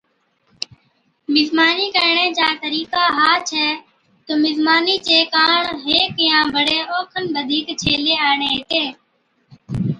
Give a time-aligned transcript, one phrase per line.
[1.33, 3.67] مزمانِي ڪرڻي چا طرِيقا ها ڇَي
[4.25, 8.89] تہ مزمانِي چي ڪاڻ ھيڪ يا بڙي اوکن بڌِيڪ ڇيلي آڻي ھِتين